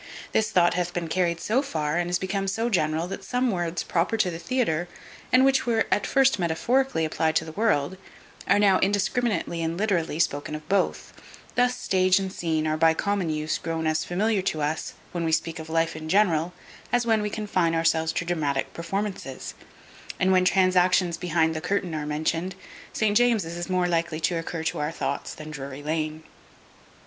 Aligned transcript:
This 0.31 0.49
thought 0.49 0.73
hath 0.73 0.95
been 0.95 1.07
carried 1.09 1.39
so 1.39 1.61
far, 1.61 1.97
and 1.97 2.09
is 2.09 2.17
become 2.17 2.47
so 2.47 2.71
general, 2.71 3.05
that 3.09 3.23
some 3.23 3.51
words 3.51 3.83
proper 3.83 4.17
to 4.17 4.31
the 4.31 4.39
theatre, 4.39 4.87
and 5.31 5.45
which 5.45 5.67
were 5.67 5.85
at 5.91 6.07
first 6.07 6.39
metaphorically 6.39 7.05
applied 7.05 7.35
to 7.35 7.45
the 7.45 7.51
world, 7.51 7.97
are 8.47 8.57
now 8.57 8.79
indiscriminately 8.79 9.61
and 9.61 9.77
literally 9.77 10.17
spoken 10.17 10.55
of 10.55 10.67
both; 10.67 11.13
thus 11.53 11.77
stage 11.77 12.17
and 12.17 12.33
scene 12.33 12.65
are 12.65 12.77
by 12.77 12.95
common 12.95 13.29
use 13.29 13.59
grown 13.59 13.85
as 13.85 14.03
familiar 14.03 14.41
to 14.41 14.63
us, 14.63 14.95
when 15.11 15.23
we 15.23 15.31
speak 15.31 15.59
of 15.59 15.69
life 15.69 15.95
in 15.95 16.09
general, 16.09 16.51
as 16.91 17.05
when 17.05 17.21
we 17.21 17.29
confine 17.29 17.75
ourselves 17.75 18.11
to 18.11 18.25
dramatic 18.25 18.73
performances: 18.73 19.53
and 20.19 20.31
when 20.31 20.45
transactions 20.45 21.15
behind 21.15 21.55
the 21.55 21.61
curtain 21.61 21.93
are 21.93 22.07
mentioned, 22.07 22.55
St 22.91 23.15
James's 23.15 23.55
is 23.55 23.69
more 23.69 23.87
likely 23.87 24.19
to 24.21 24.37
occur 24.39 24.63
to 24.63 24.79
our 24.79 24.89
thoughts 24.91 25.35
than 25.35 25.51
Drury 25.51 25.83
lane. 25.83 26.23